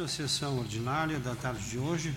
a 0.00 0.08
sessão 0.08 0.58
ordinária 0.58 1.18
da 1.18 1.34
tarde 1.34 1.68
de 1.68 1.78
hoje 1.78 2.16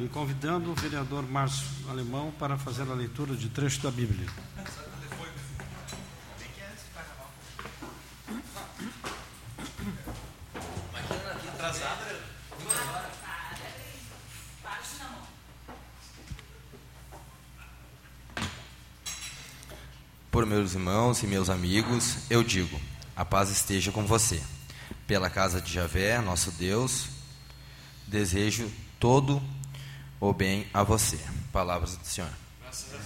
e 0.00 0.08
convidando 0.08 0.72
o 0.72 0.74
vereador 0.74 1.22
Márcio 1.22 1.64
Alemão 1.88 2.32
para 2.40 2.58
fazer 2.58 2.82
a 2.90 2.94
leitura 2.94 3.36
de 3.36 3.48
trecho 3.48 3.80
da 3.82 3.90
Bíblia. 3.90 4.26
Por 20.32 20.44
meus 20.44 20.74
irmãos 20.74 21.22
e 21.22 21.28
meus 21.28 21.48
amigos, 21.48 22.28
eu 22.28 22.42
digo: 22.42 22.80
a 23.14 23.24
paz 23.24 23.50
esteja 23.50 23.92
com 23.92 24.04
você 24.04 24.42
pela 25.06 25.30
casa 25.30 25.60
de 25.60 25.72
Javé, 25.72 26.20
nosso 26.20 26.50
Deus, 26.52 27.06
desejo 28.06 28.70
todo 28.98 29.42
o 30.20 30.32
bem 30.32 30.66
a 30.72 30.82
você. 30.82 31.18
Palavras 31.52 31.96
do 31.96 32.06
Senhor. 32.06 32.30
Graças 32.60 32.92
a 32.92 32.96
Deus. 32.96 33.05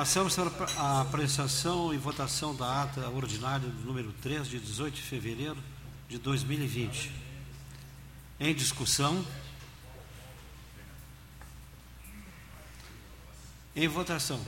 Passamos 0.00 0.34
a 0.78 1.02
apreciação 1.02 1.92
e 1.92 1.98
votação 1.98 2.56
da 2.56 2.84
ata 2.84 3.06
ordinária 3.10 3.68
número 3.84 4.10
3, 4.22 4.48
de 4.48 4.58
18 4.58 4.94
de 4.94 5.02
fevereiro 5.02 5.58
de 6.08 6.16
2020. 6.16 7.12
Em 8.40 8.54
discussão. 8.54 9.22
Em 13.76 13.86
votação. 13.88 14.40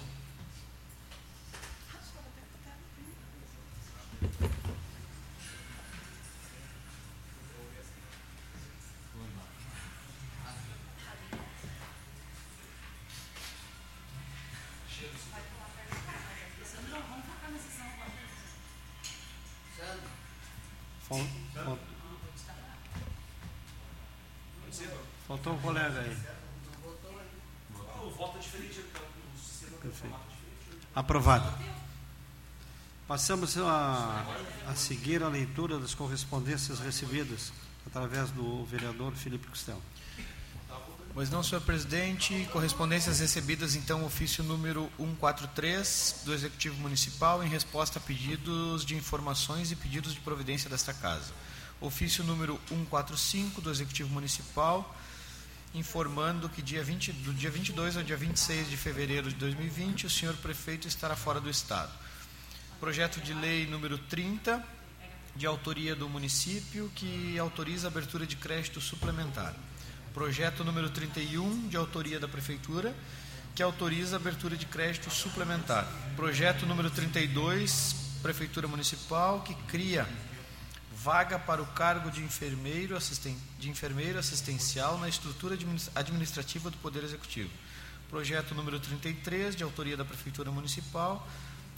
Faltou 25.27 25.55
um 25.55 25.59
colega 25.59 26.01
aí. 26.01 26.17
Perfeito. 29.81 30.17
Aprovado. 30.95 31.53
Passamos 33.09 33.59
a, 33.59 34.25
a 34.69 34.75
seguir 34.75 35.23
a 35.23 35.29
leitura 35.29 35.79
das 35.79 35.95
correspondências 35.95 36.81
recebidas 36.81 37.53
através 37.87 38.31
do 38.31 38.65
vereador 38.65 39.13
Felipe 39.15 39.49
Costelo. 39.49 39.83
Pois 41.15 41.29
não, 41.29 41.43
senhor 41.43 41.61
presidente. 41.61 42.49
Correspondências 42.51 43.21
recebidas, 43.21 43.77
então, 43.77 44.03
ofício 44.03 44.43
número 44.43 44.91
143 44.97 46.23
do 46.25 46.33
Executivo 46.33 46.81
Municipal 46.81 47.45
em 47.45 47.49
resposta 47.49 47.99
a 47.99 48.03
pedidos 48.03 48.83
de 48.83 48.95
informações 48.95 49.71
e 49.71 49.77
pedidos 49.77 50.15
de 50.15 50.21
providência 50.21 50.71
desta 50.71 50.95
casa. 50.95 51.31
Ofício 51.83 52.25
número 52.25 52.59
145 52.69 53.61
do 53.61 53.71
Executivo 53.71 54.09
Municipal 54.09 54.97
informando 55.75 56.49
que 56.49 56.61
dia 56.61 56.83
20, 56.83 57.13
do 57.13 57.33
dia 57.33 57.51
22 57.51 57.97
ao 57.97 58.03
dia 58.03 58.17
26 58.17 58.69
de 58.69 58.77
fevereiro 58.77 59.31
de 59.31 59.35
2020 59.37 60.07
o 60.07 60.11
senhor 60.11 60.35
prefeito 60.37 60.87
estará 60.87 61.17
fora 61.17 61.41
do 61.41 61.49
estado. 61.49 61.91
Projeto 62.81 63.21
de 63.21 63.33
lei 63.33 63.67
número 63.67 63.97
30, 63.97 64.63
de 65.37 65.47
autoria 65.47 65.95
do 65.95 66.09
município, 66.09 66.91
que 66.95 67.39
autoriza 67.39 67.87
a 67.87 67.91
abertura 67.91 68.27
de 68.27 68.37
crédito 68.37 68.81
suplementar. 68.81 69.55
Projeto 70.15 70.63
número 70.63 70.91
31, 70.91 71.69
de 71.69 71.77
autoria 71.77 72.21
da 72.21 72.29
prefeitura, 72.29 72.95
que 73.55 73.63
autoriza 73.63 74.17
a 74.17 74.19
abertura 74.19 74.57
de 74.57 74.67
crédito 74.67 75.11
suplementar. 75.11 75.87
Projeto 76.17 76.67
número 76.67 76.91
32, 76.91 77.97
prefeitura 78.23 78.69
municipal, 78.69 79.41
que 79.43 79.55
cria 79.69 80.07
vaga 81.03 81.39
para 81.39 81.63
o 81.63 81.67
cargo 81.67 82.11
de 82.11 82.23
enfermeiro, 82.23 82.95
assisten, 82.95 83.37
de 83.59 83.71
enfermeiro 83.71 84.19
assistencial 84.19 84.99
na 84.99 85.09
estrutura 85.09 85.57
administrativa 85.95 86.71
do 86.71 86.77
Poder 86.77 87.03
Executivo. 87.05 87.51
Projeto 88.11 88.55
número 88.55 88.79
33, 88.79 89.57
de 89.57 89.65
autoria 89.65 89.97
da 89.97 90.05
Prefeitura 90.05 90.51
Municipal, 90.51 91.27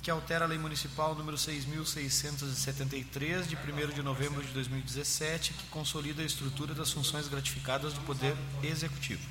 que 0.04 0.10
altera 0.10 0.44
a 0.44 0.48
Lei 0.48 0.58
Municipal 0.58 1.14
número 1.14 1.38
6.673, 1.38 3.46
de 3.46 3.56
1 3.56 3.94
de 3.94 4.02
novembro 4.02 4.42
de 4.42 4.52
2017, 4.52 5.54
que 5.54 5.66
consolida 5.68 6.20
a 6.20 6.26
estrutura 6.26 6.74
das 6.74 6.92
funções 6.92 7.26
gratificadas 7.26 7.94
do 7.94 8.02
Poder 8.02 8.36
Executivo. 8.62 9.26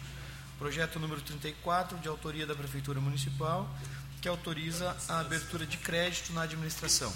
Projeto 0.57 0.99
número 0.99 1.21
34, 1.21 1.99
de 1.99 2.07
autoria 2.07 2.47
da 2.47 2.55
Prefeitura 2.55 2.99
Municipal, 2.99 3.69
que 4.19 4.27
autoriza 4.27 4.97
a 5.07 5.19
abertura 5.19 5.67
de 5.67 5.77
crédito 5.77 6.33
na 6.33 6.41
administração. 6.41 7.13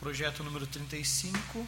Projeto 0.00 0.42
número 0.42 0.66
35 0.66 1.64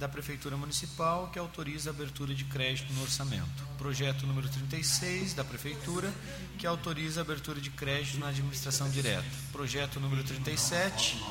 da 0.00 0.08
Prefeitura 0.08 0.56
Municipal, 0.56 1.28
que 1.30 1.38
autoriza 1.38 1.90
a 1.90 1.92
abertura 1.92 2.34
de 2.34 2.44
crédito 2.44 2.90
no 2.94 3.02
orçamento. 3.02 3.62
Projeto 3.76 4.26
número 4.26 4.48
36 4.48 5.34
da 5.34 5.44
Prefeitura, 5.44 6.10
que 6.58 6.66
autoriza 6.66 7.20
a 7.20 7.22
abertura 7.22 7.60
de 7.60 7.68
crédito 7.68 8.18
na 8.18 8.28
administração 8.28 8.88
direta. 8.88 9.22
Projeto 9.52 10.00
número 10.00 10.24
37, 10.24 11.22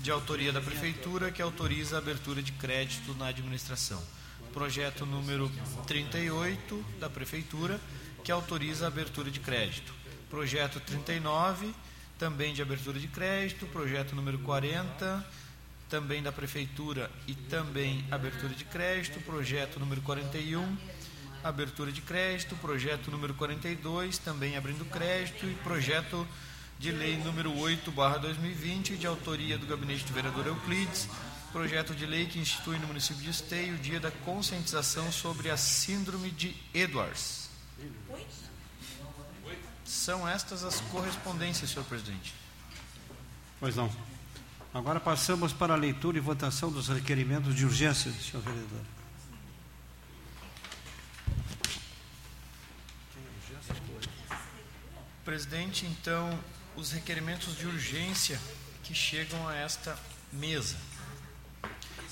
de 0.00 0.12
autoria 0.12 0.52
da 0.52 0.60
Prefeitura, 0.60 1.32
que 1.32 1.42
autoriza 1.42 1.96
a 1.96 1.98
abertura 1.98 2.40
de 2.40 2.52
crédito 2.52 3.12
na 3.14 3.26
administração. 3.26 4.00
Projeto 4.52 5.04
número 5.04 5.50
38 5.88 6.84
da 7.00 7.10
Prefeitura, 7.10 7.80
que 8.22 8.30
autoriza 8.30 8.84
a 8.84 8.88
abertura 8.88 9.32
de 9.32 9.40
crédito. 9.40 9.92
Projeto 10.30 10.78
39, 10.78 11.74
também 12.20 12.54
de 12.54 12.62
abertura 12.62 13.00
de 13.00 13.08
crédito. 13.08 13.66
Projeto 13.66 14.14
número 14.14 14.38
40 14.38 15.42
também 15.92 16.22
da 16.22 16.32
Prefeitura 16.32 17.10
e 17.26 17.34
também 17.34 18.02
abertura 18.10 18.54
de 18.54 18.64
crédito, 18.64 19.20
projeto 19.20 19.78
número 19.78 20.00
41, 20.00 20.78
abertura 21.44 21.92
de 21.92 22.00
crédito, 22.00 22.56
projeto 22.56 23.10
número 23.10 23.34
42, 23.34 24.16
também 24.16 24.56
abrindo 24.56 24.86
crédito, 24.86 25.44
e 25.44 25.52
projeto 25.56 26.26
de 26.78 26.90
lei 26.90 27.18
número 27.18 27.54
8, 27.58 27.92
barra 27.92 28.16
2020, 28.16 28.96
de 28.96 29.06
autoria 29.06 29.58
do 29.58 29.66
gabinete 29.66 30.06
do 30.06 30.14
vereador 30.14 30.46
Euclides, 30.46 31.10
projeto 31.52 31.94
de 31.94 32.06
lei 32.06 32.24
que 32.24 32.38
institui 32.38 32.78
no 32.78 32.86
município 32.86 33.22
de 33.22 33.28
Esteio 33.28 33.74
o 33.74 33.78
dia 33.78 34.00
da 34.00 34.10
conscientização 34.10 35.12
sobre 35.12 35.50
a 35.50 35.58
síndrome 35.58 36.30
de 36.30 36.56
Edwards. 36.72 37.50
São 39.84 40.26
estas 40.26 40.64
as 40.64 40.80
correspondências, 40.80 41.68
senhor 41.68 41.84
presidente. 41.84 42.32
Pois 43.60 43.76
não. 43.76 44.11
Agora 44.74 44.98
passamos 44.98 45.52
para 45.52 45.74
a 45.74 45.76
leitura 45.76 46.16
e 46.16 46.20
votação 46.20 46.72
dos 46.72 46.88
requerimentos 46.88 47.54
de 47.54 47.66
urgência, 47.66 48.10
senhor 48.10 48.42
vereador. 48.42 48.80
Presidente, 55.26 55.84
então, 55.84 56.38
os 56.74 56.90
requerimentos 56.90 57.54
de 57.56 57.66
urgência 57.66 58.40
que 58.82 58.94
chegam 58.94 59.46
a 59.46 59.54
esta 59.54 59.98
mesa. 60.32 60.78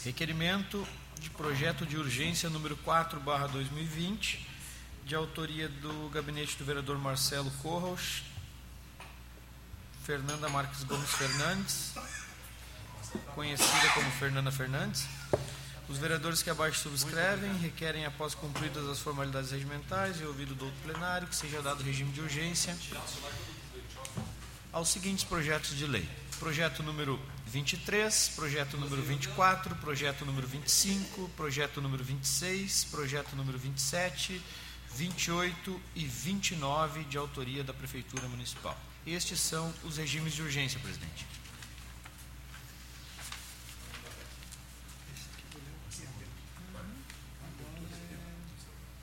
Requerimento 0.05 0.87
de 1.19 1.31
projeto 1.31 1.87
de 1.87 1.97
urgência 1.97 2.51
número 2.51 2.77
4, 2.77 3.19
barra 3.21 3.47
2020, 3.47 4.47
de 5.07 5.15
autoria 5.15 5.67
do 5.67 6.11
gabinete 6.11 6.59
do 6.59 6.65
vereador 6.67 6.99
Marcelo 6.99 7.51
Corros, 7.63 8.23
Fernanda 10.05 10.49
Marques 10.51 10.85
Gomes 10.85 11.11
Fernandes, 11.11 11.95
conhecida 13.31 13.89
como 13.95 14.11
Fernanda 14.13 14.51
Fernandes. 14.51 15.07
Os 15.89 15.99
vereadores 15.99 16.43
que 16.43 16.51
abaixo 16.51 16.79
subscrevem 16.79 17.53
requerem, 17.59 18.07
após 18.07 18.35
cumpridas 18.35 18.87
as 18.89 19.01
formalidades 19.01 19.51
regimentais 19.51 20.21
e 20.21 20.25
ouvido 20.25 20.55
do 20.55 20.71
plenário, 20.85 21.27
que 21.27 21.35
seja 21.35 21.61
dado 21.61 21.83
regime 21.83 22.13
de 22.13 22.21
urgência 22.21 22.77
aos 24.73 24.89
seguintes 24.89 25.25
projetos 25.25 25.77
de 25.77 25.87
lei: 25.87 26.09
projeto 26.39 26.83
número 26.83 27.19
23, 27.47 28.33
projeto 28.37 28.77
número 28.77 29.03
24, 29.03 29.75
projeto 29.77 30.25
número 30.25 30.47
25, 30.47 31.29
projeto 31.31 31.81
número 31.81 32.05
26, 32.05 32.85
projeto 32.85 33.35
número 33.35 33.59
27, 33.59 34.41
28 34.95 35.81
e 35.97 36.05
29 36.05 37.05
de 37.05 37.19
autoria 37.19 37.65
da 37.65 37.75
Prefeitura 37.75 38.29
Municipal. 38.29 38.79
Estes 39.07 39.41
são 39.41 39.73
os 39.83 39.97
regimes 39.97 40.35
de 40.35 40.43
urgência, 40.43 40.79
presidente. 40.79 41.27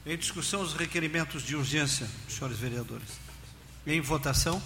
Em 0.09 0.15
discussão 0.15 0.61
os 0.61 0.71
requerimentos 0.71 1.43
de 1.43 1.53
urgência, 1.53 2.07
senhores 2.29 2.57
vereadores. 2.57 3.19
Em 3.85 3.99
votação. 3.99 4.61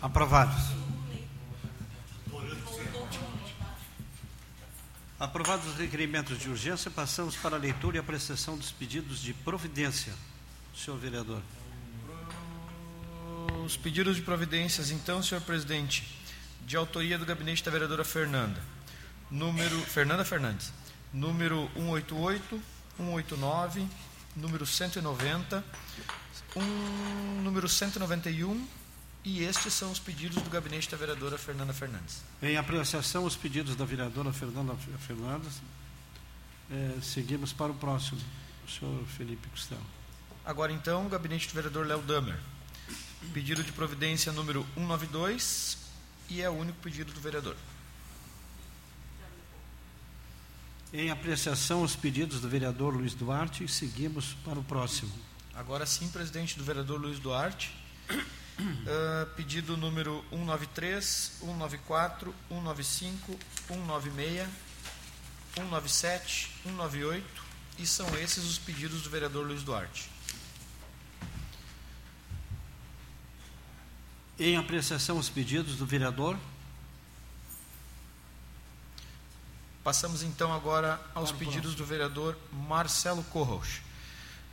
Aprovados. 0.00 0.63
Aprovados 5.24 5.66
os 5.68 5.76
requerimentos 5.78 6.38
de 6.38 6.50
urgência, 6.50 6.90
passamos 6.90 7.34
para 7.34 7.56
a 7.56 7.58
leitura 7.58 7.96
e 7.96 7.98
apreciação 7.98 8.58
dos 8.58 8.70
pedidos 8.70 9.22
de 9.22 9.32
providência. 9.32 10.12
Senhor 10.76 10.98
vereador. 10.98 11.40
Os 13.64 13.74
pedidos 13.74 14.16
de 14.16 14.22
providências, 14.22 14.90
então, 14.90 15.22
senhor 15.22 15.40
presidente, 15.40 16.06
de 16.66 16.76
autoria 16.76 17.16
do 17.16 17.24
gabinete 17.24 17.64
da 17.64 17.70
vereadora 17.70 18.04
Fernanda. 18.04 18.62
Número 19.30 19.80
Fernanda 19.80 20.26
Fernandes. 20.26 20.70
Número 21.10 21.70
188, 21.74 22.60
189, 22.98 23.86
número 24.36 24.66
190, 24.66 25.64
um, 26.54 27.42
número 27.42 27.66
191 27.66 28.62
e 29.24 29.42
estes 29.42 29.72
são 29.72 29.90
os 29.90 29.98
pedidos 29.98 30.42
do 30.42 30.50
gabinete 30.50 30.90
da 30.90 30.98
vereadora 30.98 31.38
Fernanda 31.38 31.72
Fernandes. 31.72 32.22
Em 32.42 32.58
apreciação, 32.58 33.24
os 33.24 33.34
pedidos 33.34 33.74
da 33.74 33.84
vereadora 33.84 34.32
Fernanda 34.32 34.76
Fernandes. 34.98 35.62
É, 36.70 37.00
seguimos 37.02 37.52
para 37.52 37.72
o 37.72 37.74
próximo, 37.74 38.20
o 38.66 38.70
senhor 38.70 39.04
Felipe 39.06 39.48
Costela. 39.48 39.80
Agora, 40.44 40.72
então, 40.72 41.06
o 41.06 41.08
gabinete 41.08 41.48
do 41.48 41.54
vereador 41.54 41.86
Léo 41.86 42.02
Damer. 42.02 42.38
Pedido 43.32 43.64
de 43.64 43.72
providência 43.72 44.30
número 44.30 44.66
192 44.74 45.78
e 46.28 46.42
é 46.42 46.50
o 46.50 46.52
único 46.52 46.78
pedido 46.80 47.10
do 47.12 47.20
vereador. 47.20 47.56
Em 50.92 51.10
apreciação, 51.10 51.82
os 51.82 51.96
pedidos 51.96 52.40
do 52.40 52.48
vereador 52.48 52.94
Luiz 52.94 53.14
Duarte. 53.14 53.66
Seguimos 53.66 54.34
para 54.44 54.58
o 54.58 54.62
próximo. 54.62 55.12
Agora 55.54 55.86
sim, 55.86 56.08
presidente 56.08 56.58
do 56.58 56.64
vereador 56.64 57.00
Luiz 57.00 57.18
Duarte. 57.18 57.74
Uh, 58.56 59.26
pedido 59.34 59.76
número 59.76 60.24
193, 60.30 61.04
194, 61.40 62.32
195, 62.48 63.38
196, 63.66 64.48
197, 65.56 66.50
198 66.62 67.44
e 67.78 67.86
são 67.86 68.06
esses 68.18 68.44
os 68.44 68.58
pedidos 68.58 69.02
do 69.02 69.10
vereador 69.10 69.46
Luiz 69.46 69.62
Duarte. 69.62 70.08
Em 74.38 74.56
apreciação 74.56 75.18
os 75.18 75.28
pedidos 75.28 75.76
do 75.76 75.86
vereador. 75.86 76.36
Passamos 79.82 80.22
então 80.22 80.52
agora 80.52 81.00
aos 81.14 81.30
Para 81.30 81.38
pedidos 81.40 81.74
do 81.74 81.84
vereador 81.84 82.36
Marcelo 82.52 83.22
Corros. 83.24 83.80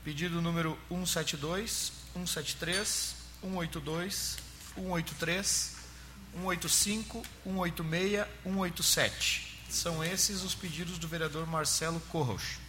Pedido 0.03 0.41
número 0.41 0.77
172, 0.89 1.93
173, 2.13 3.20
182, 3.41 4.37
183, 4.75 5.75
185, 6.33 7.23
186, 7.43 8.27
187. 8.43 9.57
São 9.69 10.03
esses 10.03 10.43
os 10.43 10.53
pedidos 10.53 10.97
do 10.97 11.07
vereador 11.07 11.47
Marcelo 11.47 11.99
Corros. 12.09 12.59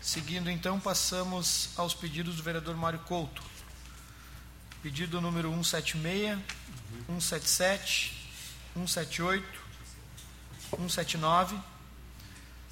Seguindo 0.00 0.48
então, 0.48 0.78
passamos 0.78 1.70
aos 1.76 1.92
pedidos 1.92 2.36
do 2.36 2.42
vereador 2.42 2.76
Mário 2.76 3.00
Couto. 3.00 3.42
Pedido 4.82 5.20
número 5.20 5.50
176, 5.50 6.38
177, 7.06 8.14
178, 8.74 9.60
179, 10.70 11.58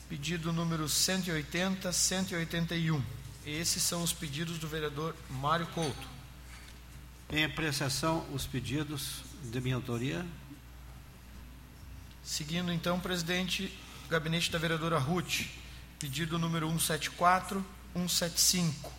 pedido 0.08 0.52
número 0.52 0.88
180, 0.88 1.92
181. 1.92 3.24
Esses 3.46 3.82
são 3.82 4.02
os 4.02 4.12
pedidos 4.12 4.58
do 4.58 4.67
vereador 4.67 5.14
Mário 5.29 5.67
Couto. 5.69 6.08
Em 7.31 7.44
apreciação, 7.44 8.26
os 8.32 8.46
pedidos 8.46 9.23
de 9.43 9.61
minha 9.61 9.75
autoria. 9.75 10.25
Seguindo 12.23 12.73
então, 12.73 12.99
presidente, 12.99 13.70
gabinete 14.08 14.50
da 14.50 14.58
vereadora 14.58 14.99
Ruth, 14.99 15.43
pedido 15.99 16.38
número 16.38 16.67
174, 16.69 17.62
175. 17.93 18.91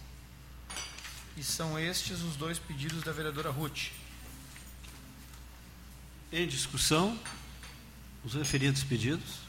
E 1.38 1.44
são 1.44 1.80
estes 1.80 2.22
os 2.22 2.36
dois 2.36 2.60
pedidos 2.60 3.02
da 3.02 3.12
vereadora 3.12 3.50
Ruth. 3.50 3.90
Em 6.32 6.48
discussão, 6.48 7.20
os 8.24 8.36
referidos 8.36 8.84
pedidos. 8.84 9.40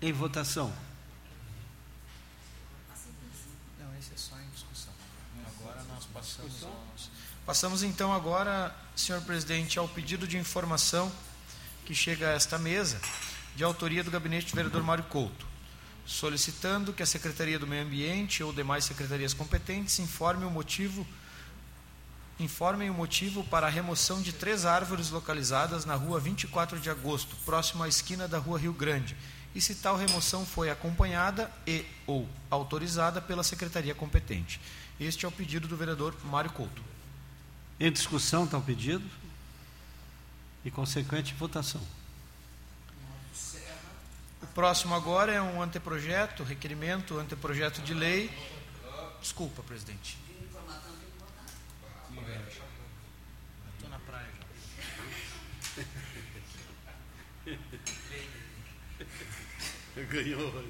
Em 0.00 0.12
votação. 0.12 0.74
Passamos, 6.12 7.10
Passamos 7.44 7.82
então 7.82 8.12
agora, 8.12 8.74
senhor 8.94 9.20
presidente, 9.22 9.78
ao 9.78 9.88
pedido 9.88 10.26
de 10.26 10.38
informação 10.38 11.10
que 11.84 11.94
chega 11.94 12.28
a 12.28 12.32
esta 12.32 12.58
mesa, 12.58 13.00
de 13.56 13.64
autoria 13.64 14.04
do 14.04 14.10
gabinete 14.10 14.46
do 14.46 14.56
vereador 14.56 14.82
Mário 14.82 15.04
Couto, 15.04 15.46
solicitando 16.06 16.92
que 16.92 17.02
a 17.02 17.06
Secretaria 17.06 17.58
do 17.58 17.66
Meio 17.66 17.84
Ambiente 17.84 18.42
ou 18.42 18.52
demais 18.52 18.84
secretarias 18.84 19.34
competentes 19.34 19.98
informe 19.98 20.44
o 20.44 20.50
motivo 20.50 21.06
informem 22.40 22.90
o 22.90 22.94
motivo 22.94 23.44
para 23.44 23.66
a 23.66 23.70
remoção 23.70 24.20
de 24.20 24.32
três 24.32 24.64
árvores 24.64 25.10
localizadas 25.10 25.84
na 25.84 25.94
rua 25.94 26.18
24 26.18 26.80
de 26.80 26.90
agosto, 26.90 27.36
próximo 27.44 27.82
à 27.82 27.88
esquina 27.88 28.26
da 28.26 28.38
rua 28.38 28.58
Rio 28.58 28.72
Grande, 28.72 29.16
e 29.54 29.60
se 29.60 29.74
tal 29.76 29.96
remoção 29.96 30.46
foi 30.46 30.70
acompanhada 30.70 31.50
e 31.66 31.84
ou 32.06 32.28
autorizada 32.50 33.20
pela 33.20 33.42
secretaria 33.42 33.94
competente. 33.94 34.60
Este 34.98 35.24
é 35.24 35.28
o 35.28 35.32
pedido 35.32 35.68
do 35.68 35.76
vereador 35.76 36.16
Mário 36.24 36.50
Couto. 36.50 36.82
Em 37.78 37.90
discussão 37.90 38.44
está 38.44 38.56
o 38.56 38.62
pedido 38.62 39.04
e 40.64 40.70
consequente 40.70 41.34
votação. 41.34 41.80
O 44.42 44.46
próximo 44.54 44.94
agora 44.94 45.32
é 45.32 45.40
um 45.40 45.62
anteprojeto, 45.62 46.42
requerimento, 46.42 47.18
anteprojeto 47.18 47.80
de 47.82 47.94
lei. 47.94 48.30
Desculpa, 49.20 49.62
presidente. 49.62 50.18
Estou 53.76 53.90
na 53.90 53.98
praia 53.98 54.28
Ganhou. 60.10 60.64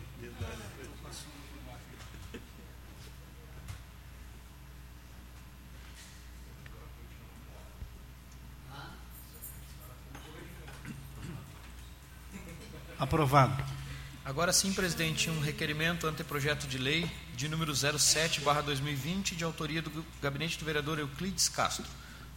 Aprovado. 12.99 13.64
Agora 14.25 14.52
sim, 14.52 14.73
presidente, 14.73 15.29
um 15.29 15.41
requerimento 15.41 16.07
anteprojeto 16.07 16.69
de 16.69 16.79
lei 16.79 17.11
de 17.35 17.49
número 17.49 17.73
07/2020, 17.73 19.35
de 19.35 19.43
autoria 19.43 19.83
do 19.83 20.05
gabinete 20.21 20.57
do 20.59 20.64
vereador 20.64 20.99
Euclides 21.00 21.49
Castro. 21.49 21.85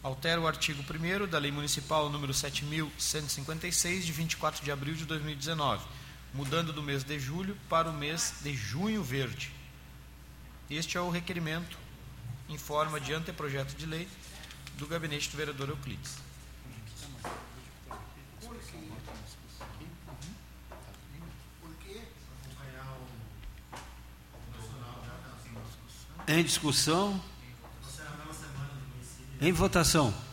Altera 0.02 0.40
o 0.40 0.46
artigo 0.46 0.82
1 0.82 1.26
da 1.28 1.38
Lei 1.38 1.52
Municipal 1.52 2.10
número 2.10 2.34
7156 2.34 4.04
de 4.06 4.12
24 4.12 4.64
de 4.64 4.70
abril 4.72 4.94
de 4.94 5.04
2019, 5.04 5.84
mudando 6.36 6.70
do 6.70 6.82
mês 6.82 7.02
de 7.02 7.18
julho 7.18 7.56
para 7.68 7.88
o 7.88 7.92
mês 7.92 8.34
de 8.42 8.54
junho 8.54 9.02
verde. 9.02 9.50
Este 10.68 10.98
é 10.98 11.00
o 11.00 11.08
requerimento 11.08 11.78
em 12.48 12.58
forma 12.58 13.00
de 13.00 13.14
anteprojeto 13.14 13.74
de 13.74 13.86
lei 13.86 14.06
do 14.76 14.86
gabinete 14.86 15.30
do 15.30 15.36
vereador 15.36 15.70
Euclides. 15.70 16.18
Em 26.28 26.42
discussão. 26.42 27.22
Em 29.40 29.52
votação. 29.52 30.25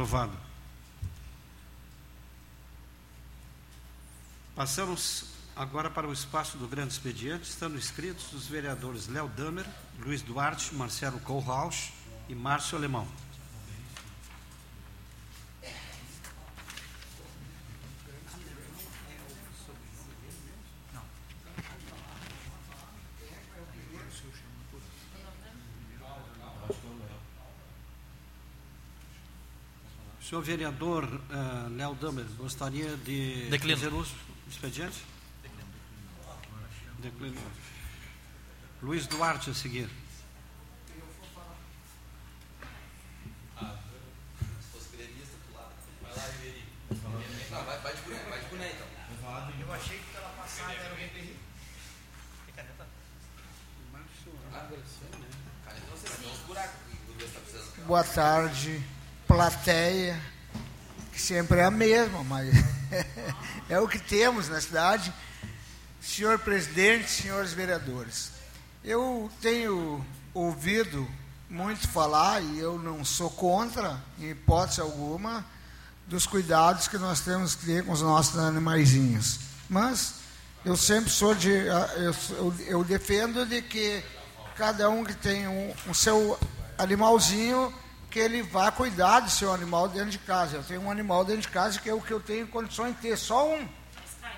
Aprovado. 0.00 0.32
Passamos 4.56 5.26
agora 5.54 5.90
para 5.90 6.08
o 6.08 6.12
espaço 6.12 6.56
do 6.56 6.66
grande 6.66 6.94
expediente, 6.94 7.50
estando 7.50 7.76
inscritos 7.76 8.32
os 8.32 8.46
vereadores 8.46 9.08
Léo 9.08 9.28
Damer, 9.28 9.66
Luiz 9.98 10.22
Duarte, 10.22 10.74
Marcelo 10.74 11.20
Kohlhaus 11.20 11.92
e 12.30 12.34
Márcio 12.34 12.78
Alemão. 12.78 13.06
Senhor 30.30 30.44
vereador 30.44 31.04
uh, 31.04 31.68
Léo 31.76 31.92
Damer, 31.96 32.24
gostaria 32.38 32.96
de 32.98 33.48
Declino. 33.50 33.76
fazer 33.76 33.92
uso 33.92 34.14
do 34.14 34.48
expediente? 34.48 35.02
Declino. 37.00 37.40
Luiz 38.80 39.08
Duarte 39.08 39.50
a 39.50 39.54
seguir. 39.54 39.90
Eu 49.60 49.72
achei 49.72 49.98
que 49.98 50.12
pela 50.12 50.28
passada 50.28 50.72
era 50.74 50.94
o 50.94 50.96
Tem 50.96 52.54
caneta? 52.54 52.86
Boa 57.84 58.04
tarde, 58.04 58.80
plateia, 59.30 60.20
que 61.12 61.22
sempre 61.22 61.60
é 61.60 61.64
a 61.64 61.70
mesma, 61.70 62.24
mas 62.24 62.52
é 63.70 63.78
o 63.78 63.86
que 63.86 64.00
temos 64.00 64.48
na 64.48 64.60
cidade. 64.60 65.14
Senhor 66.02 66.36
presidente, 66.40 67.08
senhores 67.08 67.52
vereadores, 67.52 68.32
eu 68.82 69.30
tenho 69.40 70.04
ouvido 70.34 71.08
muito 71.48 71.86
falar, 71.86 72.42
e 72.42 72.58
eu 72.58 72.76
não 72.76 73.04
sou 73.04 73.30
contra, 73.30 74.02
em 74.18 74.30
hipótese 74.30 74.80
alguma, 74.80 75.46
dos 76.08 76.26
cuidados 76.26 76.88
que 76.88 76.98
nós 76.98 77.20
temos 77.20 77.54
que 77.54 77.66
ter 77.66 77.84
com 77.84 77.92
os 77.92 78.02
nossos 78.02 78.36
animaizinhos. 78.36 79.38
Mas 79.68 80.14
eu 80.64 80.76
sempre 80.76 81.08
sou 81.08 81.36
de. 81.36 81.50
Eu, 81.50 82.54
eu, 82.66 82.82
defendo 82.82 83.46
de 83.46 83.62
que 83.62 84.02
cada 84.56 84.90
um 84.90 85.04
que 85.04 85.14
tem 85.14 85.46
um, 85.46 85.72
o 85.86 85.94
seu 85.94 86.36
animalzinho, 86.76 87.72
que 88.10 88.18
ele 88.18 88.42
vá 88.42 88.72
cuidar 88.72 89.20
do 89.20 89.30
seu 89.30 89.54
animal 89.54 89.88
dentro 89.88 90.10
de 90.10 90.18
casa. 90.18 90.56
Eu 90.56 90.64
tenho 90.64 90.82
um 90.82 90.90
animal 90.90 91.24
dentro 91.24 91.42
de 91.42 91.48
casa 91.48 91.78
que 91.78 91.88
é 91.88 91.94
o 91.94 92.00
que 92.00 92.12
eu 92.12 92.20
tenho 92.20 92.46
condições 92.48 92.94
de 92.96 93.02
ter, 93.02 93.16
só 93.16 93.48
um. 93.48 93.66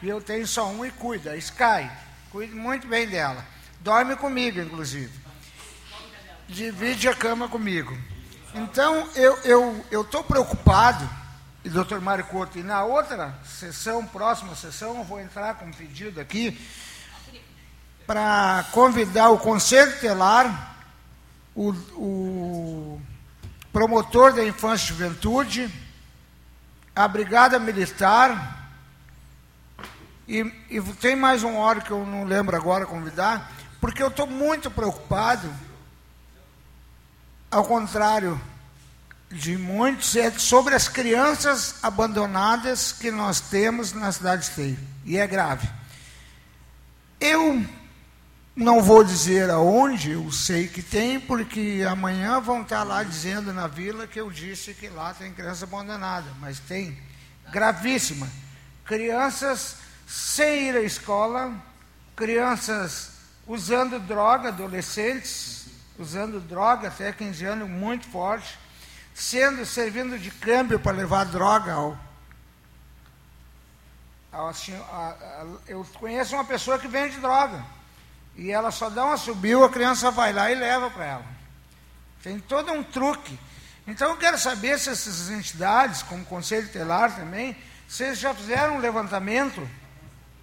E 0.02 0.08
eu 0.08 0.20
tenho 0.20 0.46
só 0.46 0.68
um 0.68 0.84
e 0.84 0.90
cuida, 0.90 1.36
Sky. 1.36 1.90
Cuide 2.30 2.54
muito 2.54 2.86
bem 2.86 3.08
dela. 3.08 3.44
Dorme 3.80 4.14
comigo, 4.16 4.60
inclusive. 4.60 5.12
Divide 6.48 7.08
a 7.08 7.14
cama 7.14 7.48
comigo. 7.48 7.96
Então, 8.54 9.08
eu 9.14 9.34
estou 9.36 9.84
eu, 9.90 10.06
eu 10.12 10.24
preocupado, 10.24 11.08
e 11.64 11.70
doutor 11.70 12.00
Mário 12.00 12.24
Couto, 12.24 12.58
e 12.58 12.62
na 12.62 12.84
outra 12.84 13.38
sessão, 13.44 14.06
próxima 14.06 14.54
sessão, 14.54 14.98
eu 14.98 15.04
vou 15.04 15.20
entrar 15.20 15.54
com 15.54 15.64
um 15.64 15.72
pedido 15.72 16.20
aqui, 16.20 16.60
para 18.06 18.66
convidar 18.72 19.30
o 19.30 19.38
Conselho 19.38 19.98
Telar, 20.00 20.76
o, 21.54 21.70
o 21.94 23.01
promotor 23.72 24.34
da 24.34 24.44
Infância 24.44 24.84
e 24.84 24.88
Juventude, 24.88 25.72
a 26.94 27.08
Brigada 27.08 27.58
Militar, 27.58 28.70
e, 30.28 30.40
e 30.70 30.80
tem 31.00 31.16
mais 31.16 31.42
um 31.42 31.56
hora 31.56 31.80
que 31.80 31.90
eu 31.90 32.04
não 32.04 32.24
lembro 32.24 32.54
agora 32.54 32.84
convidar, 32.84 33.50
porque 33.80 34.02
eu 34.02 34.08
estou 34.08 34.26
muito 34.26 34.70
preocupado, 34.70 35.52
ao 37.50 37.64
contrário 37.64 38.40
de 39.30 39.56
muitos, 39.56 40.14
é 40.16 40.30
sobre 40.30 40.74
as 40.74 40.88
crianças 40.88 41.76
abandonadas 41.82 42.92
que 42.92 43.10
nós 43.10 43.40
temos 43.40 43.92
na 43.92 44.12
cidade 44.12 44.42
de 44.42 44.48
Esteio, 44.48 44.78
e 45.06 45.16
é 45.16 45.26
grave. 45.26 45.68
Eu 47.18 47.64
não 48.54 48.82
vou 48.82 49.02
dizer 49.02 49.48
aonde, 49.48 50.12
eu 50.12 50.30
sei 50.30 50.68
que 50.68 50.82
tem, 50.82 51.18
porque 51.18 51.84
amanhã 51.88 52.38
vão 52.38 52.62
estar 52.62 52.82
lá 52.82 53.02
dizendo 53.02 53.52
na 53.52 53.66
vila 53.66 54.06
que 54.06 54.20
eu 54.20 54.30
disse 54.30 54.74
que 54.74 54.88
lá 54.88 55.14
tem 55.14 55.32
criança 55.32 55.64
abandonada, 55.64 56.30
mas 56.38 56.60
tem, 56.60 56.96
gravíssima. 57.50 58.28
Crianças 58.84 59.76
sem 60.06 60.68
ir 60.68 60.76
à 60.76 60.82
escola, 60.82 61.54
crianças 62.14 63.12
usando 63.46 63.98
droga, 63.98 64.48
adolescentes 64.48 65.66
usando 65.98 66.38
droga 66.40 66.88
até 66.88 67.10
15 67.12 67.44
anos, 67.46 67.70
muito 67.70 68.06
forte, 68.08 68.58
sendo 69.14 69.64
servindo 69.64 70.18
de 70.18 70.30
câmbio 70.30 70.78
para 70.78 70.96
levar 70.96 71.24
droga 71.24 71.72
ao, 71.72 71.98
ao 74.30 74.48
a, 74.48 74.50
a, 74.50 75.46
eu 75.68 75.86
conheço 75.94 76.34
uma 76.34 76.44
pessoa 76.44 76.78
que 76.78 76.88
vende 76.88 77.18
droga 77.18 77.64
e 78.36 78.50
ela 78.50 78.70
só 78.70 78.88
dá 78.88 79.04
uma 79.04 79.16
subiu, 79.16 79.64
a 79.64 79.70
criança 79.70 80.10
vai 80.10 80.32
lá 80.32 80.50
e 80.50 80.54
leva 80.54 80.90
para 80.90 81.04
ela. 81.04 81.26
Tem 82.22 82.38
todo 82.38 82.72
um 82.72 82.82
truque. 82.82 83.38
Então 83.86 84.10
eu 84.10 84.16
quero 84.16 84.38
saber 84.38 84.78
se 84.78 84.90
essas 84.90 85.30
entidades, 85.30 86.02
como 86.02 86.22
o 86.22 86.26
Conselho 86.26 86.68
Telar 86.68 87.14
também, 87.14 87.56
vocês 87.88 88.18
já 88.18 88.34
fizeram 88.34 88.76
um 88.76 88.80
levantamento 88.80 89.68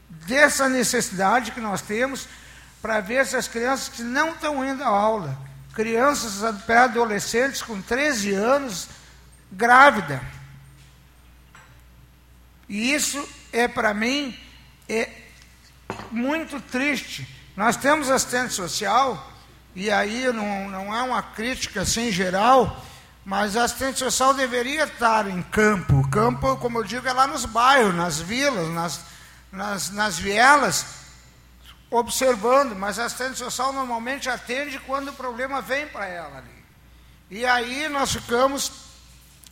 dessa 0.10 0.67
necessidade 0.67 1.51
que 1.51 1.62
nós 1.62 1.81
temos 1.81 2.27
para 2.81 3.00
ver 3.00 3.25
se 3.25 3.36
as 3.36 3.48
crianças 3.48 3.89
que 3.89 4.03
não 4.03 4.34
estão 4.34 4.63
indo 4.65 4.84
à 4.84 4.88
aula, 4.88 5.38
crianças 5.74 6.62
pré-adolescentes 6.62 7.62
com 7.62 7.81
13 7.81 8.34
anos, 8.34 8.88
grávida. 9.51 10.22
E 12.67 12.93
isso 12.93 13.27
é 13.51 13.67
para 13.67 13.93
mim 13.93 14.38
é 14.88 15.10
muito 16.12 16.60
triste. 16.62 17.38
Nós 17.59 17.75
temos 17.75 18.09
assistente 18.09 18.53
social, 18.53 19.33
e 19.75 19.91
aí 19.91 20.31
não, 20.31 20.69
não 20.69 20.95
é 20.95 21.01
uma 21.01 21.21
crítica 21.21 21.81
assim 21.81 22.09
geral, 22.09 22.81
mas 23.25 23.57
a 23.57 23.65
assistente 23.65 23.99
social 23.99 24.33
deveria 24.33 24.85
estar 24.85 25.27
em 25.27 25.41
campo. 25.41 26.07
Campo, 26.07 26.55
como 26.55 26.79
eu 26.79 26.85
digo, 26.85 27.05
é 27.05 27.11
lá 27.11 27.27
nos 27.27 27.43
bairros, 27.43 27.93
nas 27.93 28.21
vilas, 28.21 28.69
nas, 28.69 29.01
nas, 29.51 29.89
nas 29.89 30.17
vielas, 30.17 30.85
observando, 31.91 32.77
mas 32.77 32.97
a 32.97 33.03
assistente 33.03 33.37
social 33.37 33.73
normalmente 33.73 34.29
atende 34.29 34.79
quando 34.87 35.09
o 35.09 35.13
problema 35.13 35.61
vem 35.61 35.85
para 35.85 36.05
ela 36.07 36.37
ali. 36.37 36.63
E 37.29 37.45
aí 37.45 37.89
nós 37.89 38.13
ficamos 38.13 38.71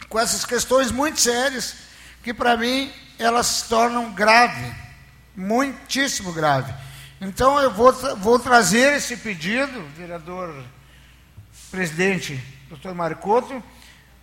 com 0.08 0.18
essas 0.18 0.46
questões 0.46 0.92
muito 0.94 1.20
sérias, 1.20 1.76
que 2.24 2.34
para 2.34 2.56
mim 2.56 2.90
elas 3.20 3.48
se 3.48 3.68
tornam 3.68 4.14
grave, 4.14 4.74
muitíssimo 5.36 6.32
grave. 6.32 6.87
Então 7.20 7.60
eu 7.60 7.72
vou, 7.72 7.92
vou 8.18 8.38
trazer 8.38 8.94
esse 8.94 9.18
pedido, 9.18 9.84
vereador 9.96 10.64
presidente, 11.72 12.42
doutor 12.70 12.94
Maricoto, 12.94 13.64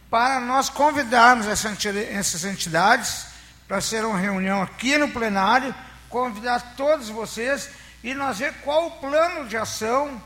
para 0.09 0.39
nós 0.39 0.69
convidarmos 0.69 1.47
essas 1.47 2.45
entidades 2.45 3.27
para 3.67 3.81
ser 3.81 4.05
uma 4.05 4.19
reunião 4.19 4.63
aqui 4.63 4.97
no 4.97 5.09
plenário, 5.09 5.75
convidar 6.09 6.75
todos 6.77 7.09
vocês 7.09 7.69
e 8.03 8.15
nós 8.15 8.39
ver 8.39 8.55
qual 8.63 8.87
o 8.87 8.91
plano 8.93 9.49
de 9.49 9.57
ação 9.57 10.23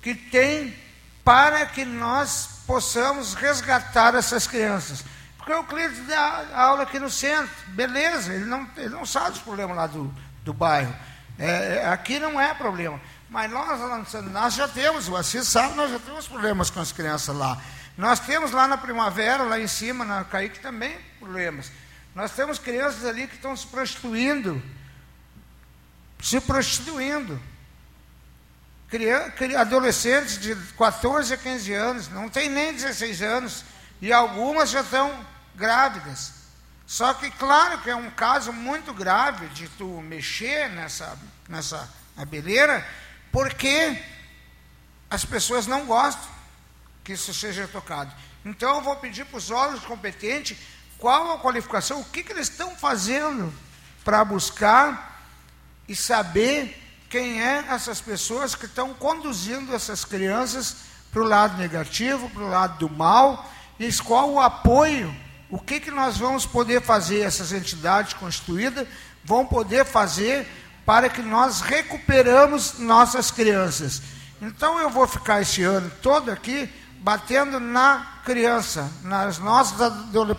que 0.00 0.14
tem 0.14 0.76
para 1.24 1.66
que 1.66 1.84
nós 1.84 2.60
possamos 2.66 3.34
resgatar 3.34 4.14
essas 4.14 4.46
crianças. 4.46 5.04
Porque 5.36 5.52
o 5.52 5.64
cliente 5.64 6.00
dá 6.02 6.46
aula 6.54 6.84
aqui 6.84 7.00
no 7.00 7.10
centro, 7.10 7.50
beleza, 7.68 8.32
ele 8.32 8.44
não, 8.44 8.68
ele 8.76 8.90
não 8.90 9.04
sabe 9.04 9.30
os 9.30 9.42
problemas 9.42 9.76
lá 9.76 9.88
do, 9.88 10.12
do 10.44 10.52
bairro. 10.52 10.94
É, 11.38 11.86
aqui 11.88 12.18
não 12.18 12.40
é 12.40 12.54
problema. 12.54 13.00
Mas 13.28 13.50
nós, 13.50 14.12
nós 14.30 14.54
já 14.54 14.68
temos, 14.68 15.08
o 15.08 15.16
Assis 15.16 15.48
sabe, 15.48 15.74
nós 15.74 15.90
já 15.90 15.98
temos 15.98 16.28
problemas 16.28 16.70
com 16.70 16.80
as 16.80 16.92
crianças 16.92 17.34
lá. 17.34 17.60
Nós 17.96 18.20
temos 18.20 18.52
lá 18.52 18.68
na 18.68 18.76
primavera, 18.76 19.42
lá 19.42 19.58
em 19.58 19.66
cima, 19.66 20.04
na 20.04 20.24
Caique, 20.24 20.60
também 20.60 20.96
problemas. 21.18 21.70
Nós 22.14 22.30
temos 22.32 22.58
crianças 22.58 23.04
ali 23.04 23.26
que 23.26 23.36
estão 23.36 23.56
se 23.56 23.66
prostituindo 23.66 24.62
se 26.22 26.40
prostituindo. 26.40 27.38
Adolescentes 29.58 30.38
de 30.38 30.54
14 30.54 31.34
a 31.34 31.36
15 31.36 31.72
anos, 31.72 32.08
não 32.10 32.28
tem 32.28 32.48
nem 32.48 32.72
16 32.72 33.22
anos, 33.22 33.64
e 34.00 34.12
algumas 34.12 34.70
já 34.70 34.82
estão 34.82 35.26
grávidas. 35.54 36.32
Só 36.92 37.14
que, 37.14 37.30
claro 37.30 37.78
que 37.78 37.88
é 37.88 37.96
um 37.96 38.10
caso 38.10 38.52
muito 38.52 38.92
grave 38.92 39.46
de 39.48 39.66
tu 39.66 39.86
mexer 40.02 40.68
nessa, 40.68 41.18
nessa 41.48 41.88
abelheira, 42.14 42.86
porque 43.32 43.98
as 45.08 45.24
pessoas 45.24 45.66
não 45.66 45.86
gostam 45.86 46.28
que 47.02 47.14
isso 47.14 47.32
seja 47.32 47.66
tocado. 47.66 48.12
Então 48.44 48.76
eu 48.76 48.82
vou 48.82 48.94
pedir 48.96 49.24
para 49.24 49.38
os 49.38 49.50
órgãos 49.50 49.82
competentes 49.86 50.58
qual 50.98 51.32
a 51.32 51.38
qualificação, 51.38 51.98
o 51.98 52.04
que, 52.04 52.22
que 52.22 52.30
eles 52.30 52.50
estão 52.50 52.76
fazendo 52.76 53.50
para 54.04 54.22
buscar 54.22 55.18
e 55.88 55.96
saber 55.96 56.78
quem 57.08 57.42
é 57.42 57.64
essas 57.70 58.02
pessoas 58.02 58.54
que 58.54 58.66
estão 58.66 58.92
conduzindo 58.92 59.74
essas 59.74 60.04
crianças 60.04 60.76
para 61.10 61.22
o 61.22 61.26
lado 61.26 61.56
negativo, 61.56 62.28
para 62.28 62.42
o 62.42 62.50
lado 62.50 62.86
do 62.86 62.94
mal, 62.94 63.50
e 63.80 63.90
qual 63.94 64.30
o 64.30 64.38
apoio, 64.38 65.10
o 65.52 65.58
que, 65.58 65.78
que 65.78 65.90
nós 65.90 66.16
vamos 66.16 66.46
poder 66.46 66.80
fazer, 66.80 67.20
essas 67.20 67.52
entidades 67.52 68.14
constituídas 68.14 68.88
vão 69.22 69.44
poder 69.44 69.84
fazer 69.84 70.48
para 70.86 71.10
que 71.10 71.20
nós 71.20 71.60
recuperamos 71.60 72.78
nossas 72.78 73.30
crianças. 73.30 74.00
Então 74.40 74.80
eu 74.80 74.88
vou 74.88 75.06
ficar 75.06 75.42
esse 75.42 75.62
ano 75.62 75.92
todo 76.00 76.30
aqui 76.30 76.72
batendo 77.00 77.60
na 77.60 78.20
criança, 78.24 78.90
nas 79.02 79.38
nossas 79.38 79.76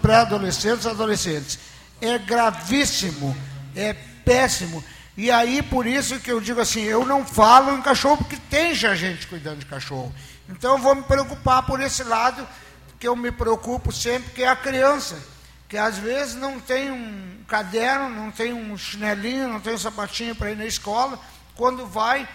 pré-adolescentes 0.02 0.86
e 0.86 0.90
adolescentes. 0.90 1.60
É 2.02 2.18
gravíssimo, 2.18 3.38
é 3.76 3.94
péssimo. 3.94 4.84
E 5.16 5.30
aí, 5.30 5.62
por 5.62 5.86
isso 5.86 6.20
que 6.20 6.32
eu 6.32 6.42
digo 6.42 6.60
assim, 6.60 6.82
eu 6.82 7.06
não 7.06 7.24
falo 7.24 7.78
em 7.78 7.84
cachorro, 7.84 8.18
porque 8.18 8.38
tem 8.50 8.74
já 8.74 8.96
gente 8.96 9.28
cuidando 9.28 9.60
de 9.60 9.68
cachorro. 9.68 10.12
Então, 10.50 10.72
eu 10.72 10.80
vou 10.80 10.96
me 10.96 11.04
preocupar 11.04 11.62
por 11.64 11.80
esse 11.80 12.04
lado, 12.04 12.48
que 13.04 13.08
eu 13.10 13.18
me 13.18 13.34
preocupo 13.34 13.92
sempre, 13.92 14.32
que 14.32 14.44
é 14.44 14.48
a 14.48 14.56
criança, 14.56 15.22
que 15.68 15.78
às 15.78 15.98
vezes 15.98 16.36
não 16.36 16.58
tem 16.58 16.90
um 16.90 17.44
caderno, 17.46 18.08
não 18.08 18.32
tem 18.32 18.54
um 18.54 18.78
chinelinho, 18.78 19.50
não 19.50 19.60
tem 19.60 19.74
um 19.74 19.78
sapatinho 19.78 20.34
para 20.34 20.52
ir 20.52 20.56
na 20.56 20.66
escola. 20.66 21.20
Quando 21.54 21.86
vai, 21.86 22.26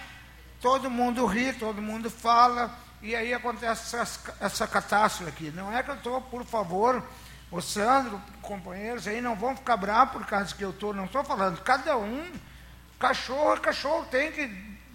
todo 0.61 0.91
mundo 0.91 1.25
ri, 1.25 1.55
todo 1.55 1.81
mundo 1.81 2.11
fala, 2.11 2.71
e 3.01 3.17
aí 3.17 3.33
acontece 3.33 3.97
essa, 3.97 4.35
essa 4.39 4.67
catástrofe 4.67 5.31
aqui. 5.31 5.51
Não 5.57 5.75
é 5.75 5.83
que 5.83 5.91
eu 5.91 5.95
estou, 5.95 6.21
por 6.21 6.45
favor, 6.45 7.03
o 7.51 7.63
Sandro, 7.63 8.21
companheiros 8.43 9.09
aí, 9.09 9.23
não 9.23 9.37
vão 9.37 9.57
ficar 9.57 9.79
bravos 9.79 10.13
por 10.13 10.27
causa 10.27 10.55
que 10.55 10.63
eu 10.63 10.69
estou, 10.69 10.93
não 10.93 11.07
estou 11.07 11.25
falando, 11.25 11.63
cada 11.63 11.97
um 11.97 12.31
Cachorro 12.99 13.55
é 13.55 13.61
cachorro, 13.61 14.05
tem 14.11 14.33
que 14.33 14.47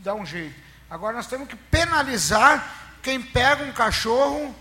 dar 0.04 0.14
um 0.14 0.26
jeito. 0.26 0.54
Agora 0.88 1.16
nós 1.16 1.26
temos 1.26 1.48
que 1.48 1.56
penalizar 1.56 2.64
quem 3.02 3.20
pega 3.20 3.64
um 3.64 3.72
cachorro 3.72 4.54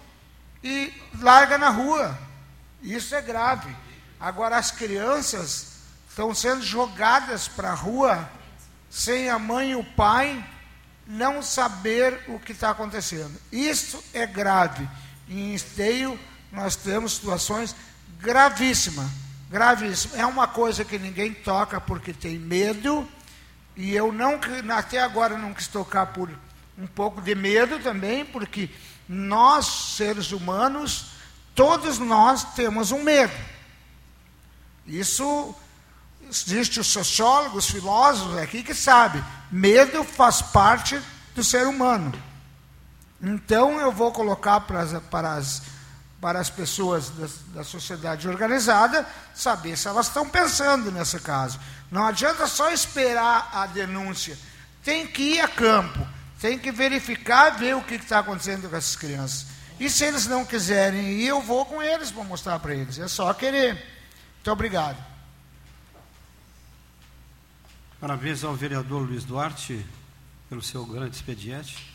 e 0.63 0.93
larga 1.21 1.59
na 1.59 1.69
rua. 1.69 2.19
Isso 2.83 3.15
é 3.15 3.21
grave. 3.21 3.75
Agora 4.19 4.57
as 4.57 4.71
crianças 4.71 5.73
estão 6.09 6.35
sendo 6.35 6.63
jogadas 6.63 7.49
para 7.49 7.71
a 7.71 7.75
rua 7.75 8.29
sem 8.91 9.31
a 9.31 9.39
mãe 9.39 9.71
e 9.71 9.77
o 9.77 9.85
pai 9.85 10.45
não 11.07 11.43
saber 11.43 12.21
o 12.29 12.39
que 12.39 12.53
está 12.53 12.71
acontecendo. 12.71 13.33
Isso 13.51 14.03
é 14.13 14.27
grave. 14.27 14.89
Em 15.29 15.55
esteio 15.55 16.19
nós 16.51 16.77
temos 16.77 17.15
situações 17.15 17.75
gravíssimas. 18.21 19.11
Gravíssimas. 19.51 20.19
É 20.19 20.27
uma 20.27 20.47
coisa 20.47 20.85
que 20.85 20.99
ninguém 20.99 21.33
toca 21.33 21.81
porque 21.81 22.13
tem 22.13 22.39
medo 22.39 23.09
e 23.77 23.95
eu 23.95 24.13
não, 24.13 24.39
até 24.77 25.01
agora 25.01 25.37
não 25.39 25.55
quis 25.55 25.67
tocar 25.67 26.07
por 26.07 26.31
um 26.79 26.87
pouco 26.87 27.21
de 27.21 27.35
medo 27.35 27.79
também, 27.79 28.25
porque 28.25 28.69
nós, 29.09 29.67
seres 29.97 30.33
humanos, 30.33 31.07
todos 31.55 31.99
nós 31.99 32.45
temos 32.55 32.93
um 32.93 33.03
medo. 33.03 33.33
Isso 34.87 35.55
existe 36.29 36.81
os 36.81 36.87
sociólogos, 36.87 37.65
os 37.65 37.71
filósofos 37.71 38.39
aqui 38.39 38.63
que 38.63 38.75
sabem. 38.75 39.23
Medo 39.51 40.03
faz 40.03 40.41
parte 40.41 41.01
do 41.35 41.45
ser 41.45 41.67
humano. 41.67 42.13
Então 43.21 43.79
eu 43.79 43.93
vou 43.93 44.11
colocar 44.11 44.61
para 44.61 44.81
as, 44.81 44.93
para 45.05 45.35
as, 45.35 45.63
para 46.21 46.41
as 46.41 46.51
pessoas 46.51 47.11
da, 47.11 47.29
da 47.55 47.65
sociedade 47.65 48.29
organizada 48.29 49.07
saber 49.35 49.77
se 49.77 49.87
elas 49.87 50.09
estão 50.09 50.29
pensando 50.29 50.91
nesse 50.91 51.21
caso. 51.21 51.61
Não 51.91 52.07
adianta 52.07 52.47
só 52.47 52.71
esperar 52.71 53.51
a 53.53 53.67
denúncia. 53.67 54.37
Tem 54.83 55.07
que 55.07 55.35
ir 55.35 55.41
a 55.41 55.47
campo, 55.47 56.05
tem 56.43 56.59
que 56.59 56.73
verificar, 56.73 57.51
ver 57.51 57.77
o 57.77 57.85
que 57.85 57.95
está 57.95 58.19
acontecendo 58.19 58.69
com 58.69 58.75
essas 58.75 58.97
crianças. 58.97 59.47
E 59.79 59.89
se 59.89 60.05
eles 60.05 60.27
não 60.27 60.45
quiserem 60.45 61.13
ir, 61.13 61.29
eu 61.29 61.41
vou 61.41 61.65
com 61.65 61.81
eles 61.81 62.11
para 62.11 62.25
mostrar 62.25 62.59
para 62.59 62.75
eles. 62.75 62.99
É 62.99 63.07
só 63.07 63.33
querer. 63.33 63.75
Muito 63.75 64.51
obrigado. 64.51 64.99
Parabéns 68.01 68.43
ao 68.43 68.57
vereador 68.57 69.03
Luiz 69.03 69.23
Duarte 69.23 69.87
pelo 70.49 70.61
seu 70.61 70.85
grande 70.85 71.15
expediente. 71.15 71.95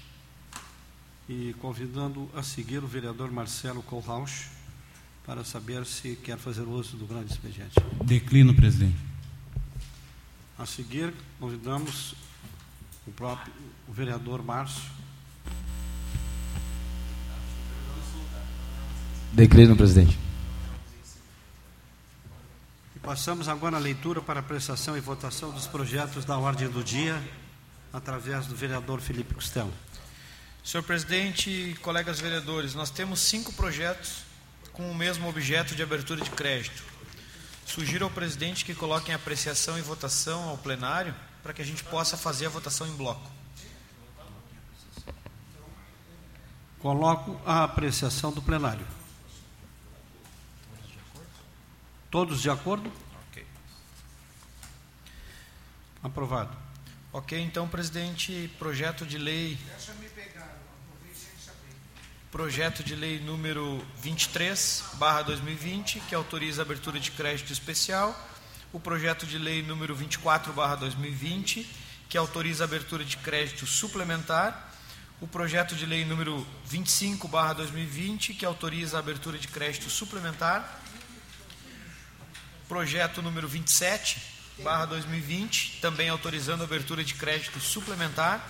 E 1.28 1.54
convidando 1.60 2.32
a 2.34 2.42
seguir 2.42 2.82
o 2.82 2.88
vereador 2.88 3.30
Marcelo 3.30 3.84
Kohlrausch 3.84 4.48
para 5.26 5.44
saber 5.44 5.86
se 5.86 6.16
quer 6.16 6.38
fazer 6.38 6.62
uso 6.62 6.96
do 6.96 7.06
grande 7.06 7.34
expediente. 7.34 7.74
Declino, 8.02 8.54
presidente. 8.56 8.96
A 10.58 10.66
seguir, 10.66 11.14
convidamos 11.38 12.16
o 13.08 13.12
próprio 13.12 13.54
o 13.88 13.94
vereador 13.94 14.44
Márcio. 14.44 14.84
Declino, 19.32 19.76
presidente. 19.76 20.18
E 22.96 23.00
passamos 23.00 23.48
agora 23.48 23.78
à 23.78 23.80
leitura 23.80 24.22
para 24.22 24.42
apreciação 24.42 24.98
e 24.98 25.00
votação 25.00 25.52
dos 25.52 25.68
projetos 25.68 26.26
da 26.26 26.38
ordem 26.38 26.68
do 26.68 26.84
dia, 26.84 27.22
através 27.94 28.46
do 28.46 28.56
vereador 28.56 29.00
Felipe 29.00 29.34
Costello. 29.34 29.74
Senhor 30.64 30.84
presidente 30.84 31.50
e 31.50 31.76
colegas 31.76 32.20
vereadores, 32.20 32.76
nós 32.76 32.90
temos 32.90 33.22
cinco 33.22 33.54
projetos 33.54 34.24
com 34.74 34.92
o 34.92 34.96
mesmo 34.96 35.30
objeto 35.30 35.76
de 35.76 35.82
abertura 35.82 36.22
de 36.22 36.30
crédito. 36.30 36.84
Sugiro 37.66 38.06
ao 38.06 38.12
presidente 38.12 38.66
que 38.66 38.76
coloque 38.76 39.12
em 39.12 39.14
apreciação 39.14 39.78
e 39.78 39.82
votação 39.82 40.50
ao 40.50 40.58
plenário 40.58 41.16
para 41.48 41.54
que 41.54 41.62
a 41.62 41.66
gente 41.66 41.82
possa 41.86 42.18
fazer 42.18 42.48
a 42.48 42.50
votação 42.50 42.86
em 42.86 42.92
bloco. 42.92 43.26
Coloco 46.80 47.40
a 47.46 47.64
apreciação 47.64 48.34
do 48.34 48.42
plenário. 48.42 48.86
Todos 52.12 52.42
de 52.42 52.50
acordo? 52.50 52.92
Ok. 53.30 53.48
Aprovado. 56.04 56.54
Ok, 57.14 57.40
então, 57.40 57.66
presidente, 57.66 58.54
projeto 58.60 59.06
de 59.06 59.18
lei. 59.18 59.58
Deixa 59.68 59.94
me 59.94 60.10
pegar 60.10 60.54
projeto 62.30 62.84
de 62.84 62.94
lei 62.94 63.22
número 63.22 63.82
23, 64.02 64.84
barra 64.96 65.22
2020, 65.22 66.02
que 66.02 66.14
autoriza 66.14 66.62
a 66.62 66.66
abertura 66.66 67.00
de 67.00 67.10
crédito 67.10 67.54
especial, 67.54 68.14
o 68.72 68.80
projeto 68.80 69.26
de 69.26 69.38
lei 69.38 69.64
número 69.64 69.96
24, 69.96 70.52
barra 70.54 70.76
2020, 70.76 71.68
que 72.10 72.18
autoriza 72.18 72.64
a 72.64 72.66
abertura 72.66 73.04
de 73.04 73.18
crédito 73.18 73.66
suplementar, 73.66 74.74
o 75.20 75.28
projeto 75.28 75.76
de 75.76 75.86
lei 75.86 76.06
número 76.06 76.46
25, 76.66 77.28
barra 77.28 77.54
2020, 77.54 78.34
que 78.34 78.46
autoriza 78.46 78.98
a 78.98 79.00
abertura 79.00 79.38
de 79.38 79.48
crédito 79.48 79.90
suplementar, 79.90 80.82
projeto 82.68 83.22
número 83.22 83.48
27, 83.48 84.22
barra 84.60 84.86
2020, 84.86 85.80
também 85.82 86.10
autorizando 86.10 86.62
a 86.62 86.66
abertura 86.66 87.04
de 87.04 87.14
crédito 87.14 87.60
suplementar, 87.60 88.46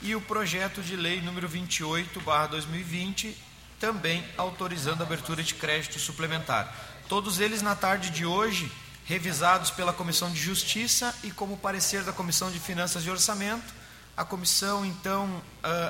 e 0.00 0.14
o 0.16 0.20
projeto 0.20 0.82
de 0.82 0.96
lei 0.96 1.20
número 1.20 1.48
28/2020, 1.48 3.36
também 3.78 4.24
autorizando 4.36 5.02
a 5.02 5.04
abertura 5.04 5.42
de 5.42 5.54
crédito 5.54 5.98
suplementar. 5.98 6.74
Todos 7.08 7.40
eles 7.40 7.62
na 7.62 7.76
tarde 7.76 8.10
de 8.10 8.24
hoje 8.24 8.70
revisados 9.04 9.70
pela 9.70 9.92
Comissão 9.92 10.30
de 10.30 10.40
Justiça 10.40 11.14
e 11.24 11.30
como 11.30 11.56
parecer 11.56 12.02
da 12.04 12.12
Comissão 12.12 12.50
de 12.50 12.58
Finanças 12.58 13.04
e 13.04 13.10
Orçamento, 13.10 13.74
a 14.16 14.24
comissão 14.24 14.84
então 14.84 15.26
uh, 15.28 15.42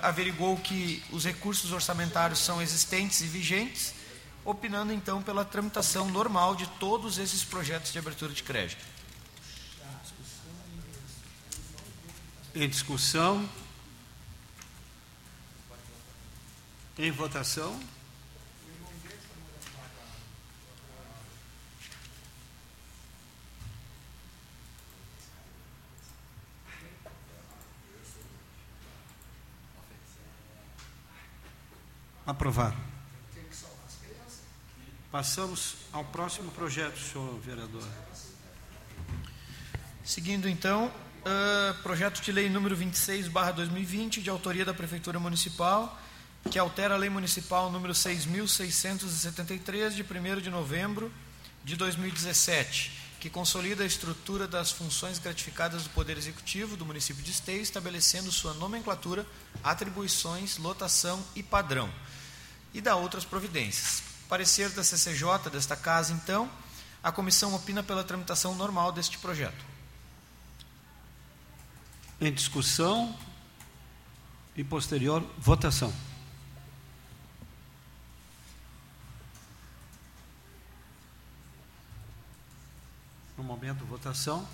averigou 0.02 0.56
que 0.56 1.02
os 1.10 1.24
recursos 1.24 1.72
orçamentários 1.72 2.38
são 2.38 2.62
existentes 2.62 3.20
e 3.20 3.26
vigentes, 3.26 3.94
opinando 4.44 4.92
então 4.92 5.22
pela 5.22 5.44
tramitação 5.44 6.08
normal 6.08 6.54
de 6.54 6.66
todos 6.78 7.18
esses 7.18 7.44
projetos 7.44 7.92
de 7.92 7.98
abertura 7.98 8.32
de 8.32 8.42
crédito. 8.42 8.84
Em 12.54 12.68
discussão, 12.68 13.48
Em 16.98 17.10
votação. 17.10 17.80
Aprovado. 32.26 32.76
Passamos 35.10 35.74
ao 35.92 36.04
próximo 36.04 36.50
projeto, 36.52 36.98
senhor 36.98 37.38
vereador. 37.40 37.86
Seguindo 40.04 40.48
então, 40.48 40.86
uh, 40.86 41.74
projeto 41.82 42.22
de 42.22 42.32
lei 42.32 42.48
número 42.48 42.74
26, 42.74 43.28
barra 43.28 43.52
2020, 43.52 44.22
de 44.22 44.30
autoria 44.30 44.64
da 44.64 44.72
Prefeitura 44.72 45.20
Municipal, 45.20 46.00
que 46.50 46.58
altera 46.58 46.94
a 46.94 46.96
Lei 46.96 47.10
Municipal 47.10 47.70
número 47.70 47.92
6.673, 47.92 49.90
de 49.90 50.02
1 50.02 50.40
de 50.40 50.48
novembro 50.50 51.12
de 51.62 51.76
2017, 51.76 52.90
que 53.20 53.30
consolida 53.30 53.84
a 53.84 53.86
estrutura 53.86 54.48
das 54.48 54.72
funções 54.72 55.18
gratificadas 55.18 55.84
do 55.84 55.90
Poder 55.90 56.16
Executivo 56.16 56.76
do 56.76 56.84
município 56.84 57.22
de 57.22 57.30
Esteio, 57.30 57.62
estabelecendo 57.62 58.32
sua 58.32 58.54
nomenclatura, 58.54 59.24
atribuições, 59.62 60.58
lotação 60.58 61.22
e 61.36 61.42
padrão, 61.42 61.88
e 62.72 62.80
da 62.80 62.96
outras 62.96 63.24
providências. 63.24 64.02
Parecer 64.28 64.70
da 64.70 64.82
CCJ 64.82 65.50
desta 65.50 65.76
casa, 65.76 66.12
então, 66.12 66.50
a 67.02 67.12
comissão 67.12 67.54
opina 67.54 67.82
pela 67.82 68.04
tramitação 68.04 68.54
normal 68.54 68.92
deste 68.92 69.18
projeto. 69.18 69.64
Em 72.20 72.32
discussão 72.32 73.18
e 74.56 74.62
posterior 74.62 75.22
votação. 75.38 75.92
No 83.36 83.42
momento, 83.42 83.84
votação. 83.84 84.46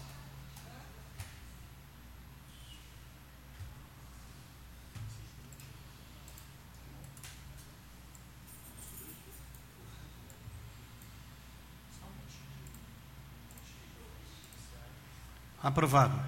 Aprovado. 15.79 16.21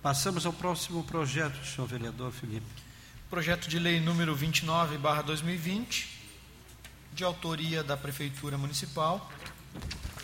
Passamos 0.00 0.46
ao 0.46 0.52
próximo 0.52 1.02
projeto, 1.02 1.66
senhor 1.66 1.88
vereador 1.88 2.30
Felipe. 2.30 2.64
Projeto 3.28 3.68
de 3.68 3.80
lei 3.80 3.98
número 3.98 4.32
29, 4.32 4.96
barra 4.96 5.22
2020, 5.22 6.08
de 7.12 7.24
autoria 7.24 7.82
da 7.82 7.96
Prefeitura 7.96 8.56
Municipal, 8.56 9.28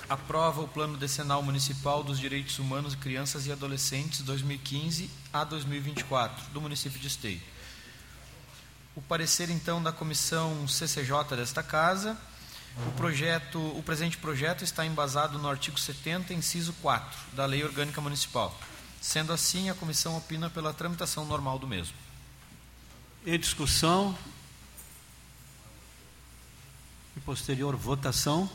aprova 0.09 0.61
o 0.61 0.68
Plano 0.68 0.96
Decenal 0.96 1.42
Municipal 1.42 2.05
dos 2.05 2.20
Direitos 2.20 2.57
Humanos 2.61 2.94
Crianças 2.94 3.48
e 3.48 3.50
Adolescentes 3.50 4.20
2015 4.20 5.11
a 5.33 5.42
2024, 5.42 6.50
do 6.50 6.61
município 6.61 7.00
de 7.00 7.09
Esteio. 7.09 7.42
O 8.94 9.02
parecer, 9.02 9.50
então, 9.50 9.83
da 9.83 9.90
Comissão 9.90 10.68
CCJ 10.68 11.37
desta 11.37 11.64
Casa, 11.64 12.16
o, 12.76 12.92
projeto, 12.92 13.58
o 13.58 13.82
presente 13.82 14.18
projeto 14.18 14.62
está 14.62 14.84
embasado 14.84 15.38
no 15.38 15.48
artigo 15.48 15.78
70, 15.78 16.34
inciso 16.34 16.72
4, 16.82 17.18
da 17.32 17.46
Lei 17.46 17.64
Orgânica 17.64 18.00
Municipal. 18.00 18.56
Sendo 19.00 19.32
assim, 19.32 19.70
a 19.70 19.74
comissão 19.74 20.16
opina 20.16 20.50
pela 20.50 20.74
tramitação 20.74 21.24
normal 21.24 21.58
do 21.58 21.66
mesmo. 21.66 21.96
Em 23.24 23.38
discussão 23.38 24.16
e 27.16 27.20
posterior 27.20 27.74
votação. 27.76 28.50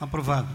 Aprovado. 0.00 0.48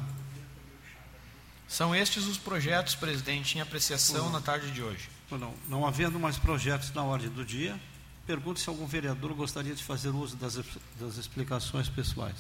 São 1.68 1.96
estes 1.96 2.26
os 2.26 2.38
projetos, 2.38 2.96
presidente, 2.96 3.58
em 3.58 3.62
apreciação 3.62 4.30
na 4.32 4.42
tarde 4.42 4.72
de 4.72 4.82
hoje. 4.82 5.08
Não, 5.30 5.54
não 5.68 5.86
havendo 5.86 6.20
mais 6.20 6.38
projetos 6.38 6.92
na 6.94 7.04
ordem 7.04 7.30
do 7.30 7.46
dia, 7.46 7.80
pergunto 8.26 8.60
se 8.60 8.68
algum 8.70 8.88
vereador 8.88 9.34
gostaria 9.34 9.76
de 9.76 9.84
fazer 9.84 10.10
uso 10.10 10.36
das, 10.36 10.56
das 11.00 11.18
explicações 11.18 11.90
pessoais. 11.90 12.38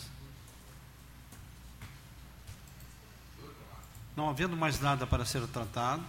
Não 4.16 4.30
havendo 4.30 4.56
mais 4.56 4.80
nada 4.80 5.06
para 5.06 5.26
ser 5.26 5.46
tratado, 5.48 6.04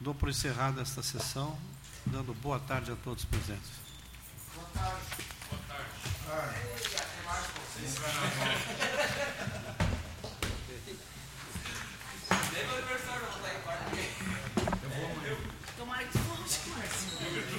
dou 0.00 0.14
por 0.14 0.28
encerrada 0.28 0.80
esta 0.80 1.02
sessão, 1.02 1.58
dando 2.06 2.32
boa 2.34 2.58
tarde 2.58 2.90
a 2.90 2.96
todos 2.96 3.24
presentes. 3.24 3.70
Boa 4.54 4.66
tarde. 4.72 5.02
Boa 5.50 5.62
tarde. 5.68 5.90
Ah. 6.28 6.54